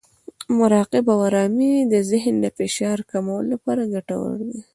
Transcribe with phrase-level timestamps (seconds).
[0.57, 4.61] مراقبه او ارامۍ د ذهن د فشار کمولو لپاره ګټورې دي.